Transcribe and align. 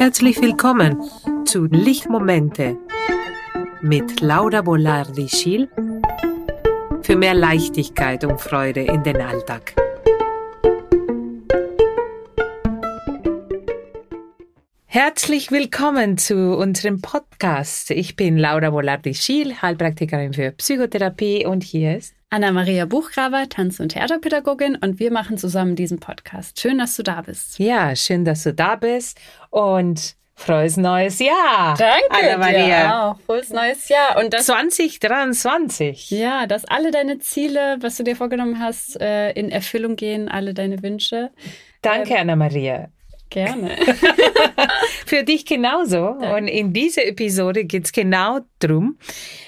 Herzlich 0.00 0.40
willkommen 0.40 0.98
zu 1.44 1.66
Lichtmomente 1.66 2.78
mit 3.82 4.22
Laura 4.22 4.62
Bolardi-Schiel 4.62 5.68
für 7.02 7.16
mehr 7.16 7.34
Leichtigkeit 7.34 8.24
und 8.24 8.40
Freude 8.40 8.80
in 8.80 9.02
den 9.02 9.20
Alltag. 9.20 9.74
Herzlich 14.86 15.50
willkommen 15.50 16.16
zu 16.16 16.56
unserem 16.56 17.02
Podcast. 17.02 17.90
Ich 17.90 18.16
bin 18.16 18.38
Laura 18.38 18.70
Bolardi-Schiel, 18.70 19.60
Heilpraktikerin 19.60 20.32
für 20.32 20.52
Psychotherapie 20.52 21.44
und 21.44 21.62
hier 21.62 21.98
ist 21.98 22.14
Anna-Maria 22.32 22.86
Buchgraber, 22.86 23.48
Tanz- 23.48 23.80
und 23.80 23.88
Theaterpädagogin 23.88 24.76
und 24.76 25.00
wir 25.00 25.10
machen 25.10 25.36
zusammen 25.36 25.74
diesen 25.74 25.98
Podcast. 25.98 26.60
Schön, 26.60 26.78
dass 26.78 26.94
du 26.94 27.02
da 27.02 27.22
bist. 27.22 27.58
Ja, 27.58 27.96
schön, 27.96 28.24
dass 28.24 28.44
du 28.44 28.54
da 28.54 28.76
bist 28.76 29.18
und 29.50 30.14
frohes 30.36 30.76
neues 30.76 31.18
Jahr. 31.18 31.76
Danke 31.76 32.04
Anna-Maria. 32.10 33.18
Frohes 33.26 33.50
neues 33.50 33.88
Jahr. 33.88 34.16
Und 34.16 34.32
das, 34.32 34.46
2023. 34.46 36.12
ja, 36.12 36.46
dass 36.46 36.64
alle 36.66 36.92
deine 36.92 37.18
Ziele, 37.18 37.78
was 37.80 37.96
du 37.96 38.04
dir 38.04 38.14
vorgenommen 38.14 38.60
hast, 38.60 39.00
äh, 39.00 39.32
in 39.32 39.50
Erfüllung 39.50 39.96
gehen, 39.96 40.28
alle 40.28 40.54
deine 40.54 40.84
Wünsche. 40.84 41.32
Danke, 41.82 42.16
Anna-Maria. 42.16 42.90
Gerne. 43.30 43.76
Für 45.06 45.22
dich 45.22 45.46
genauso. 45.46 46.08
Und 46.08 46.48
in 46.48 46.72
dieser 46.72 47.06
Episode 47.06 47.64
geht 47.64 47.84
es 47.86 47.92
genau 47.92 48.40
darum, 48.58 48.98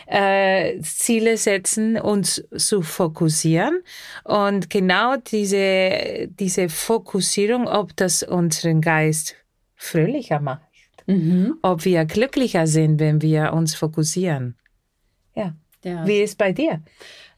äh, 0.07 0.81
Ziele 0.81 1.37
setzen 1.37 1.99
und 1.99 2.45
zu 2.57 2.83
fokussieren. 2.83 3.83
Und 4.23 4.71
genau 4.71 5.17
diese, 5.17 6.29
diese 6.29 6.69
Fokussierung, 6.69 7.67
ob 7.67 7.97
das 7.97 8.23
unseren 8.23 8.81
Geist 8.81 9.35
fröhlicher 9.75 10.39
macht, 10.39 10.63
mhm. 11.07 11.59
ob 11.63 11.85
wir 11.85 12.05
glücklicher 12.05 12.69
sind, 12.69 13.01
wenn 13.01 13.21
wir 13.21 13.53
uns 13.53 13.75
fokussieren. 13.75 14.57
Ja. 15.85 16.07
Wie 16.07 16.21
ist 16.21 16.39
bei 16.39 16.53
dir? 16.53 16.81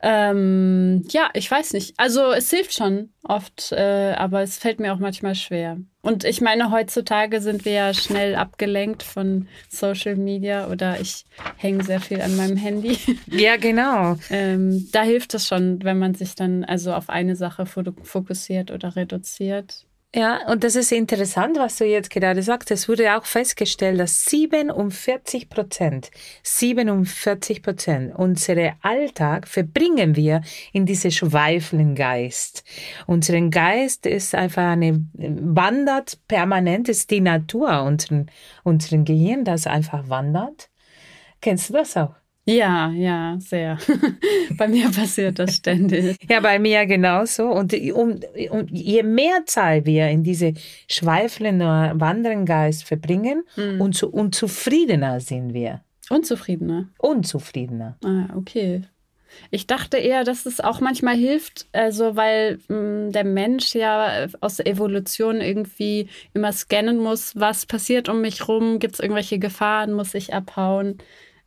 Ähm, 0.06 1.02
ja, 1.10 1.30
ich 1.32 1.50
weiß 1.50 1.72
nicht. 1.72 1.94
Also 1.96 2.30
es 2.32 2.50
hilft 2.50 2.74
schon 2.74 3.08
oft, 3.22 3.72
äh, 3.72 4.12
aber 4.16 4.42
es 4.42 4.58
fällt 4.58 4.78
mir 4.78 4.92
auch 4.92 4.98
manchmal 4.98 5.34
schwer. 5.34 5.78
Und 6.02 6.24
ich 6.24 6.42
meine, 6.42 6.70
heutzutage 6.70 7.40
sind 7.40 7.64
wir 7.64 7.72
ja 7.72 7.94
schnell 7.94 8.34
abgelenkt 8.34 9.02
von 9.02 9.48
Social 9.70 10.16
Media 10.16 10.68
oder 10.68 11.00
ich 11.00 11.24
hänge 11.56 11.82
sehr 11.84 12.00
viel 12.00 12.20
an 12.20 12.36
meinem 12.36 12.58
Handy. 12.58 12.98
Ja, 13.28 13.56
genau. 13.56 14.16
ähm, 14.28 14.88
da 14.92 15.02
hilft 15.02 15.32
es 15.32 15.48
schon, 15.48 15.82
wenn 15.82 15.98
man 15.98 16.14
sich 16.14 16.34
dann 16.34 16.64
also 16.64 16.92
auf 16.92 17.08
eine 17.08 17.34
Sache 17.36 17.62
fo- 17.64 17.94
fokussiert 18.04 18.70
oder 18.70 18.96
reduziert. 18.96 19.86
Ja, 20.16 20.48
und 20.48 20.62
das 20.62 20.76
ist 20.76 20.92
interessant, 20.92 21.58
was 21.58 21.76
du 21.78 21.84
jetzt 21.84 22.08
gerade 22.08 22.40
sagst. 22.40 22.70
Es 22.70 22.88
wurde 22.88 23.16
auch 23.16 23.24
festgestellt, 23.24 23.98
dass 23.98 24.24
47 24.26 25.48
Prozent, 25.48 26.12
47 26.44 27.62
Prozent 27.62 28.14
unsere 28.14 28.74
Alltag 28.80 29.48
verbringen 29.48 30.14
wir 30.14 30.42
in 30.72 30.86
diese 30.86 31.10
schweifelnden 31.10 31.96
Geist. 31.96 32.62
Unseren 33.08 33.50
Geist 33.50 34.06
ist 34.06 34.36
einfach 34.36 34.62
eine, 34.62 35.04
wandert 35.14 36.20
permanent, 36.28 36.88
ist 36.88 37.10
die 37.10 37.20
Natur, 37.20 37.82
unseren, 37.82 38.30
unseren 38.62 39.04
Gehirn, 39.04 39.44
das 39.44 39.66
einfach 39.66 40.08
wandert. 40.08 40.70
Kennst 41.40 41.70
du 41.70 41.72
das 41.72 41.96
auch? 41.96 42.14
Ja, 42.46 42.90
ja, 42.90 43.36
sehr. 43.40 43.78
Bei 44.58 44.68
mir 44.68 44.90
passiert 44.90 45.38
das 45.38 45.56
ständig. 45.56 46.18
Ja, 46.28 46.40
bei 46.40 46.58
mir 46.58 46.84
genauso. 46.84 47.46
Und, 47.48 47.72
um, 47.94 48.20
um, 48.50 48.66
je 48.70 49.02
mehr 49.02 49.46
Zeit 49.46 49.86
wir 49.86 50.08
in 50.10 50.22
diese 50.24 50.52
schweifelnden 50.90 51.66
Wanderengeist 52.00 52.84
verbringen, 52.84 53.44
Mhm. 53.56 53.80
umso 53.80 54.08
unzufriedener 54.08 55.20
sind 55.20 55.54
wir. 55.54 55.80
Unzufriedener. 56.10 56.88
Unzufriedener. 56.98 57.96
Ah, 58.04 58.26
okay. 58.36 58.82
Ich 59.50 59.66
dachte 59.66 59.96
eher, 59.96 60.22
dass 60.22 60.46
es 60.46 60.60
auch 60.60 60.80
manchmal 60.80 61.16
hilft, 61.16 61.66
also 61.72 62.14
weil 62.14 62.58
mh, 62.68 63.10
der 63.10 63.24
Mensch 63.24 63.74
ja 63.74 64.26
aus 64.40 64.56
der 64.56 64.66
Evolution 64.66 65.40
irgendwie 65.40 66.08
immer 66.34 66.52
scannen 66.52 66.98
muss, 66.98 67.32
was 67.34 67.66
passiert 67.66 68.08
um 68.08 68.20
mich 68.20 68.46
rum, 68.46 68.78
gibt 68.78 68.94
es 68.94 69.00
irgendwelche 69.00 69.38
Gefahren, 69.40 69.92
muss 69.94 70.14
ich 70.14 70.34
abhauen. 70.34 70.98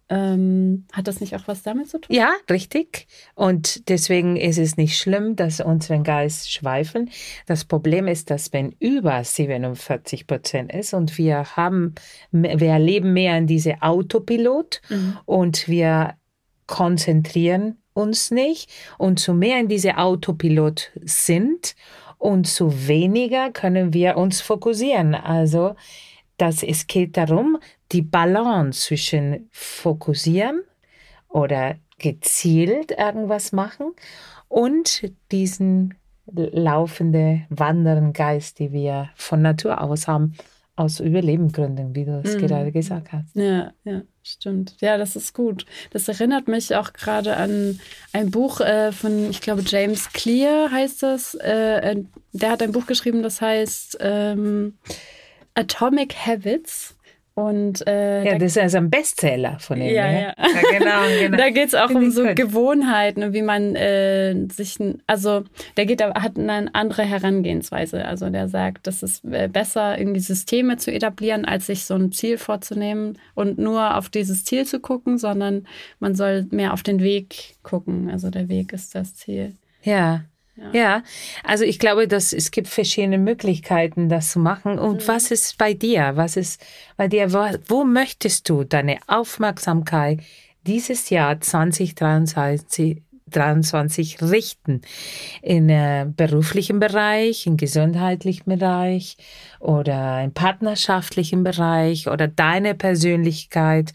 Ähm, 0.10 0.86
hat 0.94 1.08
das 1.08 1.20
nicht 1.20 1.36
auch 1.36 1.48
was 1.48 1.64
damit 1.64 1.90
zu 1.90 2.00
tun? 2.00 2.16
Ja, 2.16 2.32
richtig. 2.50 3.08
Und 3.36 3.90
deswegen 3.90 4.38
ist 4.38 4.58
es 4.58 4.78
nicht 4.78 4.98
schlimm, 4.98 5.36
dass 5.36 5.60
unseren 5.60 6.04
Geist 6.04 6.52
schweifeln. 6.52 7.10
Das 7.46 7.66
Problem 7.66 8.08
ist, 8.08 8.30
dass 8.30 8.54
wenn 8.54 8.72
über 8.80 9.24
47 9.24 10.26
Prozent 10.26 10.74
ist 10.74 10.94
und 10.94 11.18
wir 11.18 11.58
haben, 11.58 11.96
wir 12.32 12.70
erleben 12.70 13.14
mehr 13.14 13.38
in 13.38 13.48
diese 13.48 13.82
Autopilot 13.82 14.82
und 15.26 15.68
wir 15.68 16.16
konzentrieren 16.68 17.78
uns 17.94 18.32
nicht 18.32 18.70
und 18.98 19.20
so 19.20 19.34
mehr 19.34 19.60
in 19.60 19.68
diese 19.68 19.98
Autopilot 19.98 20.92
sind 21.04 21.76
und 22.18 22.48
so 22.48 22.88
weniger 22.88 23.52
können 23.52 23.94
wir 23.94 24.18
uns 24.18 24.42
fokussieren. 24.42 25.16
Also 25.16 25.76
dass 26.38 26.64
es 26.64 26.88
geht 26.88 27.18
darum, 27.18 27.58
die 27.92 28.02
Balance 28.02 28.82
zwischen 28.88 29.50
fokussieren 29.52 30.62
oder 31.30 31.76
gezielt 32.00 32.92
irgendwas 32.92 33.52
machen 33.52 33.94
und 34.48 35.12
diesen 35.32 35.96
laufende 36.32 37.42
wanderen 37.50 38.14
Geist, 38.14 38.60
die 38.60 38.72
wir 38.72 39.10
von 39.16 39.42
Natur 39.42 39.82
aus 39.82 40.08
haben, 40.08 40.34
aus 40.76 41.00
Überlebensgründen, 41.00 41.96
wie 41.96 42.06
du 42.06 42.22
es 42.24 42.36
Mhm. 42.36 42.40
gerade 42.40 42.72
gesagt 42.72 43.12
hast. 43.12 43.36
Ja, 43.36 43.72
ja, 43.84 44.02
stimmt. 44.22 44.76
Ja, 44.80 44.98
das 44.98 45.16
ist 45.16 45.34
gut. 45.34 45.66
Das 45.92 46.08
erinnert 46.08 46.48
mich 46.48 46.76
auch 46.76 46.94
gerade 46.94 47.36
an 47.38 47.80
ein 48.14 48.30
Buch 48.30 48.60
äh, 48.62 48.92
von, 48.92 49.30
ich 49.32 49.42
glaube, 49.42 49.64
James 49.66 50.12
Clear 50.14 50.70
heißt 50.70 51.02
das. 51.02 51.34
Äh, 51.36 51.80
äh, 51.94 52.04
der 52.34 52.52
hat 52.52 52.62
ein 52.62 52.74
Buch 52.74 52.86
geschrieben, 52.86 53.24
das 53.24 53.42
heißt 53.42 53.98
ähm, 54.02 54.78
Atomic 55.58 56.16
Habits. 56.26 56.94
Und 57.34 57.86
äh, 57.86 58.24
Ja, 58.24 58.32
da, 58.32 58.40
das 58.40 58.54
ist 58.54 58.58
also 58.58 58.78
ein 58.78 58.90
Bestseller 58.90 59.60
von 59.60 59.80
ihm. 59.80 59.94
Ja, 59.94 60.12
ne? 60.12 60.22
ja. 60.24 60.80
genau, 60.80 61.02
genau. 61.20 61.38
da 61.38 61.52
geht 61.52 61.68
es 61.68 61.76
auch 61.76 61.86
Finde 61.86 62.06
um 62.06 62.12
so 62.12 62.24
gut. 62.24 62.36
Gewohnheiten 62.36 63.22
und 63.22 63.34
wie 63.34 63.44
man 63.44 63.76
äh, 63.76 64.34
sich, 64.52 64.80
also 65.06 65.44
der 65.78 65.86
geht, 65.86 66.02
hat 66.02 66.40
eine 66.40 66.74
andere 66.74 67.04
Herangehensweise. 67.04 68.06
Also 68.06 68.32
der 68.32 68.48
sagt, 68.48 68.88
das 68.88 69.04
ist 69.04 69.24
äh, 69.26 69.48
besser, 69.48 70.00
irgendwie 70.00 70.20
Systeme 70.20 70.78
zu 70.78 70.92
etablieren, 70.92 71.46
als 71.46 71.68
sich 71.68 71.86
so 71.86 71.94
ein 71.94 72.12
Ziel 72.12 72.40
vorzunehmen 72.40 73.20
und 73.36 73.60
nur 73.60 73.98
auf 73.98 74.10
dieses 74.10 74.44
Ziel 74.44 74.66
zu 74.66 74.80
gucken, 74.80 75.20
sondern 75.20 75.68
man 76.00 76.16
soll 76.16 76.48
mehr 76.50 76.74
auf 76.74 76.82
den 76.82 77.02
Weg 77.02 77.58
gucken. 77.62 78.10
Also 78.10 78.32
der 78.32 78.50
Weg 78.50 78.74
ist 78.74 78.96
das 78.96 79.14
Ziel. 79.14 79.54
Ja. 79.84 80.24
Ja. 80.58 80.72
Ja, 80.74 81.04
also 81.44 81.64
ich 81.64 81.78
glaube, 81.80 82.08
dass 82.08 82.34
es 82.34 82.50
gibt 82.52 82.68
verschiedene 82.68 83.18
Möglichkeiten, 83.20 84.10
das 84.10 84.32
zu 84.32 84.40
machen. 84.40 84.80
Und 84.80 85.04
Mhm. 85.04 85.08
was 85.08 85.32
ist 85.32 85.58
bei 85.58 85.74
dir? 85.74 86.14
Was 86.16 86.36
ist 86.36 86.66
bei 86.98 87.08
dir? 87.08 87.32
Wo, 87.32 87.46
wo 87.68 87.84
möchtest 87.84 88.50
du 88.50 88.64
deine 88.64 88.98
Aufmerksamkeit 89.08 90.20
dieses 90.66 91.10
Jahr 91.10 91.40
2023 91.40 93.02
23 93.32 94.22
richten? 94.22 94.82
In 95.42 95.70
äh, 95.70 96.08
beruflichen 96.16 96.80
Bereich, 96.80 97.48
im 97.48 97.58
gesundheitlichen 97.58 98.46
Bereich 98.46 99.18
oder 99.60 100.24
im 100.24 100.34
partnerschaftlichen 100.34 101.44
Bereich 101.44 102.08
oder 102.08 102.28
deine 102.28 102.76
Persönlichkeit, 102.76 103.94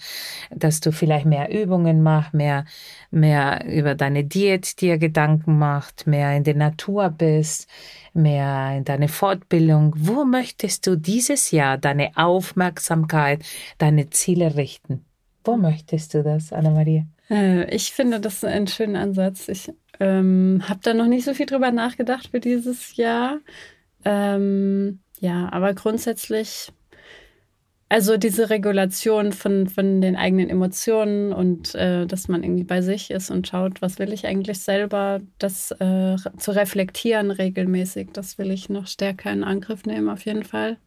dass 0.51 0.81
du 0.81 0.93
vielleicht 0.93 1.27
mehr 1.27 1.51
Übungen 1.53 2.03
machst, 2.03 2.35
mehr, 2.35 2.65
mehr 3.11 3.65
über 3.67 3.95
deine 3.95 4.25
Diät 4.25 4.81
dir 4.81 4.99
Gedanken 4.99 5.59
machst, 5.59 6.07
mehr 6.07 6.37
in 6.37 6.45
der 6.45 6.57
Natur 6.57 7.11
bist, 7.11 7.69
mehr 8.15 8.77
in 8.77 8.85
deine 8.85 9.09
Fortbildung. 9.09 9.95
Wo 9.97 10.25
möchtest 10.25 10.87
du 10.87 10.97
dieses 10.97 11.51
Jahr 11.51 11.79
deine 11.79 12.11
Aufmerksamkeit, 12.17 13.43
deine 13.79 14.11
Ziele 14.11 14.57
richten? 14.57 15.05
Wo 15.45 15.57
möchtest 15.57 16.15
du 16.15 16.23
das, 16.23 16.53
Anna-Maria? 16.53 17.05
Äh, 17.33 17.75
ich 17.75 17.93
finde 17.93 18.21
das 18.21 18.45
einen 18.45 18.67
schönen 18.67 18.97
Ansatz. 18.97 19.49
Ich 19.49 19.73
ähm, 20.01 20.63
habe 20.69 20.81
da 20.83 20.95
noch 20.95 21.07
nicht 21.07 21.25
so 21.25 21.35
viel 21.35 21.47
drüber 21.47 21.73
nachgedacht 21.73 22.29
für 22.31 22.41
dieses 22.41 22.97
Jahr. 22.97 23.41
Ähm, 24.05 25.01
ja, 25.21 25.49
aber 25.53 25.75
grundsätzlich, 25.75 26.73
also 27.89 28.17
diese 28.17 28.51
Regulation 28.51 29.33
von, 29.33 29.69
von 29.69 30.01
den 30.01 30.17
eigenen 30.17 30.51
Emotionen 30.51 31.33
und 31.33 31.75
äh, 31.75 32.07
dass 32.07 32.29
man 32.29 32.43
irgendwie 32.43 32.65
bei 32.65 32.83
sich 32.83 33.11
ist 33.11 33.31
und 33.31 33.47
schaut, 33.49 33.81
was 33.83 33.99
will 33.99 34.13
ich 34.13 34.27
eigentlich 34.27 34.61
selber, 34.61 35.21
das 35.39 35.71
äh, 35.73 36.17
zu 36.39 36.51
reflektieren 36.53 37.31
regelmäßig, 37.31 38.09
das 38.13 38.39
will 38.39 38.51
ich 38.51 38.69
noch 38.69 38.87
stärker 38.87 39.33
in 39.33 39.45
Angriff 39.45 39.85
nehmen, 39.87 40.09
auf 40.09 40.25
jeden 40.27 40.45
Fall. 40.45 40.79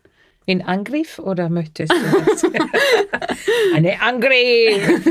In 0.48 0.62
Angriff 0.62 1.18
oder 1.18 1.50
möchtest 1.50 1.92
du 1.92 2.26
das? 2.26 2.44
Eine 3.76 4.00
Angriff! 4.02 5.02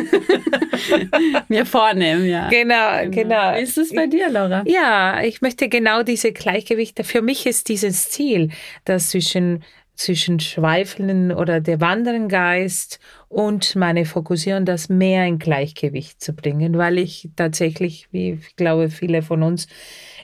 Mir 1.49 1.67
vornehmen, 1.67 2.27
ja. 2.27 2.49
Genau, 2.49 3.11
genau. 3.11 3.55
Wie 3.57 3.63
ist 3.63 3.77
es 3.77 3.93
bei 3.93 4.07
dir, 4.07 4.31
Laura? 4.31 4.63
Ja, 4.67 5.23
ich 5.23 5.43
möchte 5.43 5.69
genau 5.69 6.03
diese 6.05 6.33
Gleichgewichte. 6.33 7.03
Für 7.03 7.21
mich 7.21 7.47
ist 7.47 7.69
dieses 7.69 8.11
Ziel, 8.11 8.51
dass 8.85 9.11
zwischen 9.11 9.65
zwischen 9.97 10.41
Schweifeln 10.41 11.33
oder 11.33 11.61
der 11.61 11.81
wandernden 11.81 12.29
Geist 12.29 12.99
und 13.29 13.77
meine 13.77 14.05
Fokussierung, 14.05 14.65
das 14.65 14.89
mehr 14.89 15.25
in 15.27 15.39
Gleichgewicht 15.39 16.21
zu 16.21 16.33
bringen, 16.33 16.77
weil 16.79 16.99
ich 16.99 17.31
tatsächlich, 17.37 18.09
wie 18.11 18.33
ich 18.33 18.57
glaube, 18.57 18.91
viele 18.91 19.23
von 19.23 19.43
uns 19.43 19.69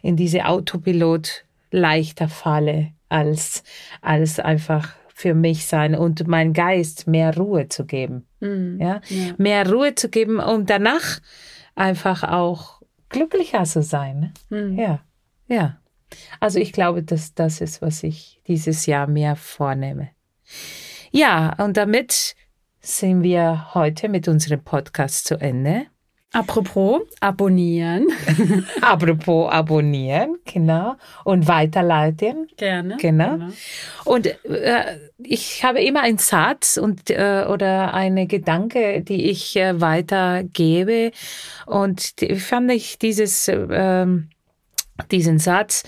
in 0.03 0.17
diese 0.17 0.47
Autopilot 0.47 1.45
leichter 1.71 2.29
falle, 2.29 2.93
als, 3.09 3.63
als 4.01 4.41
einfach 4.41 4.89
für 5.21 5.35
mich 5.35 5.67
sein 5.67 5.95
und 5.95 6.27
mein 6.27 6.55
Geist 6.55 7.07
mehr 7.07 7.37
Ruhe 7.37 7.69
zu 7.69 7.85
geben. 7.85 8.27
Mhm. 8.41 8.81
Ja? 8.81 9.01
Ja. 9.09 9.35
Mehr 9.37 9.71
Ruhe 9.71 9.95
zu 9.95 10.09
geben, 10.09 10.41
um 10.41 10.65
danach 10.65 11.21
einfach 11.75 12.25
auch 12.25 12.81
glücklicher 13.11 13.65
zu 13.65 13.83
sein. 13.83 14.33
Mhm. 14.49 14.79
Ja, 14.79 15.01
ja. 15.47 15.79
Also 16.41 16.59
ich 16.59 16.73
glaube, 16.73 17.03
dass 17.03 17.35
das 17.35 17.61
ist, 17.61 17.83
was 17.83 18.03
ich 18.03 18.41
dieses 18.47 18.87
Jahr 18.87 19.07
mehr 19.07 19.37
vornehme. 19.37 20.09
Ja, 21.13 21.55
und 21.63 21.77
damit 21.77 22.35
sind 22.81 23.23
wir 23.23 23.75
heute 23.75 24.09
mit 24.09 24.27
unserem 24.27 24.65
Podcast 24.65 25.27
zu 25.27 25.37
Ende. 25.37 25.87
Apropos, 26.33 27.01
abonnieren. 27.19 28.07
Apropos 28.81 29.51
abonnieren, 29.51 30.37
genau, 30.45 30.95
und 31.25 31.49
weiterleiten. 31.49 32.47
Gerne. 32.57 32.97
Genau. 32.99 33.49
Und 34.05 34.27
äh, 34.45 34.99
ich 35.19 35.65
habe 35.65 35.83
immer 35.83 36.03
einen 36.03 36.19
Satz 36.19 36.77
und 36.77 37.11
äh, 37.11 37.47
oder 37.49 37.95
eine 37.95 38.29
Gedanke, 38.29 39.03
die 39.03 39.29
ich 39.29 39.57
äh, 39.57 39.81
weitergebe. 39.81 41.11
Und 41.67 42.21
die, 42.21 42.37
fand 42.37 42.71
ich 42.71 42.99
dieses 43.01 43.49
äh, 43.49 44.07
diesen 45.11 45.39
Satz, 45.41 45.83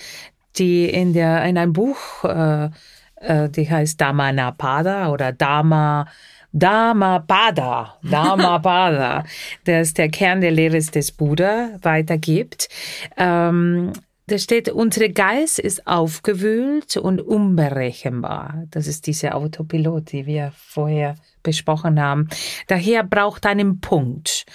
die 0.57 0.89
in 0.89 1.13
der 1.13 1.45
in 1.45 1.57
einem 1.57 1.71
Buch, 1.71 2.25
äh, 2.25 2.69
äh, 3.15 3.49
die 3.49 3.69
heißt 3.69 4.01
Dhammapada 4.01 5.09
oder 5.09 5.31
Dharma 5.31 6.05
Dhammapada, 6.53 7.97
Dhammapada, 8.03 9.23
das 9.65 9.93
der 9.93 10.09
Kern 10.09 10.39
der 10.41 10.51
Lehre 10.51 10.77
des 10.79 11.11
Buddha 11.11 11.79
weitergibt. 11.81 12.69
Ähm, 13.17 13.91
da 14.27 14.37
steht, 14.37 14.69
unser 14.69 15.09
Geist 15.09 15.59
ist 15.59 15.85
aufgewühlt 15.85 16.95
und 16.95 17.19
unberechenbar. 17.19 18.63
Das 18.71 18.87
ist 18.87 19.05
diese 19.07 19.33
Autopilot, 19.33 20.13
die 20.13 20.25
wir 20.25 20.53
vorher 20.55 21.15
besprochen 21.41 22.01
haben. 22.01 22.29
Daher 22.67 23.03
braucht 23.03 23.45
einen 23.45 23.81
Punkt, 23.81 24.45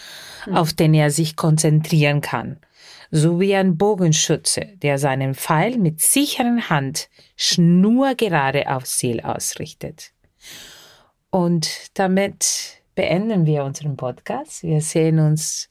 auf 0.51 0.73
den 0.73 0.95
er 0.95 1.11
sich 1.11 1.37
konzentrieren 1.37 2.23
kann. 2.23 2.57
So 3.11 3.41
wie 3.41 3.55
ein 3.55 3.77
Bogenschütze, 3.77 4.69
der 4.83 4.99
seinen 4.99 5.35
Pfeil 5.35 5.77
mit 5.77 6.01
sicheren 6.01 6.71
Hand 6.71 7.09
schnurgerade 7.37 8.75
aufs 8.75 8.97
Ziel 8.99 9.21
ausrichtet. 9.21 10.13
Und 11.31 11.99
damit 11.99 12.83
beenden 12.95 13.47
wir 13.47 13.65
unseren 13.65 13.97
Podcast. 13.97 14.63
Wir 14.63 14.81
sehen 14.81 15.19
uns 15.19 15.69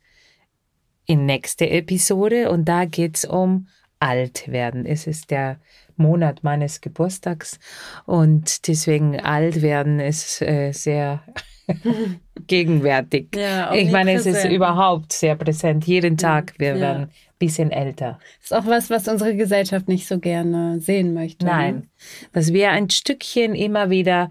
in 1.05 1.25
nächste 1.25 1.69
Episode 1.69 2.49
und 2.51 2.65
da 2.65 2.85
geht's 2.85 3.25
um 3.25 3.67
alt 3.99 4.47
werden. 4.51 4.85
Es 4.85 5.07
ist 5.07 5.31
der 5.31 5.59
Monat 5.95 6.43
meines 6.43 6.81
Geburtstags 6.81 7.59
und 8.05 8.67
deswegen 8.67 9.19
alt 9.19 9.63
werden 9.63 9.99
ist 9.99 10.41
äh, 10.43 10.71
sehr 10.71 11.23
gegenwärtig. 12.47 13.35
Ja, 13.35 13.73
ich 13.73 13.91
meine, 13.91 14.13
es 14.13 14.27
ist 14.27 14.45
überhaupt 14.45 15.11
sehr 15.13 15.35
präsent. 15.35 15.87
Jeden 15.87 16.17
Tag 16.17 16.53
wir 16.59 16.75
Ja. 16.75 16.79
werden 16.81 17.03
ein 17.05 17.11
bisschen 17.39 17.71
älter. 17.71 18.19
Ist 18.43 18.53
auch 18.53 18.67
was, 18.67 18.91
was 18.91 19.07
unsere 19.07 19.35
Gesellschaft 19.35 19.87
nicht 19.87 20.07
so 20.07 20.19
gerne 20.19 20.79
sehen 20.79 21.15
möchte. 21.15 21.45
ne? 21.45 21.51
Nein, 21.51 21.89
dass 22.31 22.53
wir 22.53 22.69
ein 22.69 22.91
Stückchen 22.91 23.55
immer 23.55 23.89
wieder 23.89 24.29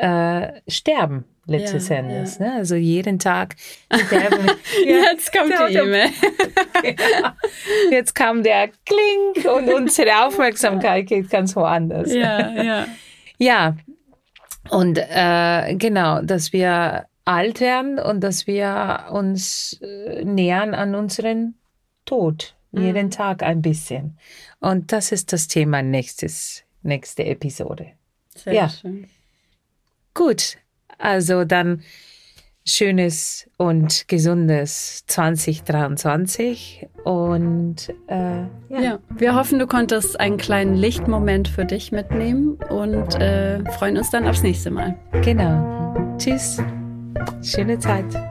äh, 0.00 0.60
sterben, 0.68 1.24
letztes 1.46 1.88
Ja, 1.88 1.96
Endes. 1.96 2.38
Ne? 2.38 2.52
Also 2.54 2.74
jeden 2.74 3.18
Tag 3.18 3.56
sterben. 4.06 4.50
Jetzt 4.84 5.32
kommt 5.32 5.50
Der 5.50 5.68
die 5.68 5.74
E-Mail. 5.76 6.10
Jetzt 7.90 8.14
kam 8.14 8.42
der 8.42 8.68
Klink 8.86 9.46
und 9.46 9.72
unsere 9.72 10.26
Aufmerksamkeit 10.26 11.06
geht 11.06 11.30
ganz 11.30 11.54
woanders. 11.56 12.12
Ja, 12.12 12.62
ja. 12.62 12.86
Ja, 13.38 13.76
und 14.70 14.98
äh, 14.98 15.74
genau, 15.76 16.20
dass 16.22 16.52
wir 16.52 17.06
alt 17.24 17.60
werden 17.60 17.98
und 17.98 18.20
dass 18.20 18.46
wir 18.46 19.06
uns 19.10 19.80
äh, 19.82 20.24
nähern 20.24 20.74
an 20.74 20.94
unseren 20.94 21.54
Tod. 22.04 22.54
Jeden 22.72 23.10
Tag 23.10 23.42
ein 23.42 23.62
bisschen. 23.62 24.16
Und 24.60 24.92
das 24.92 25.10
ist 25.10 25.32
das 25.32 25.48
Thema 25.48 25.82
nächstes, 25.82 26.62
nächste 26.82 27.24
Episode. 27.24 27.86
Sehr 28.36 28.52
Ja. 28.52 28.68
schön. 28.68 29.08
Gut, 30.14 30.56
also 30.98 31.44
dann 31.44 31.82
schönes 32.64 33.48
und 33.56 34.06
gesundes 34.08 35.04
2023 35.06 36.88
und 37.04 37.76
äh, 38.06 38.42
ja. 38.68 38.80
Ja. 38.80 38.98
wir 39.10 39.34
hoffen, 39.34 39.58
du 39.58 39.66
konntest 39.66 40.20
einen 40.20 40.36
kleinen 40.36 40.74
Lichtmoment 40.74 41.48
für 41.48 41.64
dich 41.64 41.90
mitnehmen 41.90 42.58
und 42.68 43.14
äh, 43.16 43.64
freuen 43.72 43.96
uns 43.96 44.10
dann 44.10 44.26
aufs 44.26 44.42
nächste 44.42 44.70
Mal. 44.70 44.96
genau. 45.22 46.16
Tschüss, 46.18 46.62
schöne 47.42 47.78
Zeit. 47.78 48.29